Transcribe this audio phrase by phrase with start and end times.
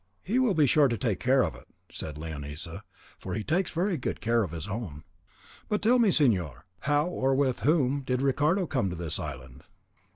[0.23, 2.81] "He will be sure to take care of it," said Leonisa,
[3.19, 5.03] "for he takes very good care of his own.
[5.69, 9.61] But tell me, señor, how or with whom did Ricardo come to this island?"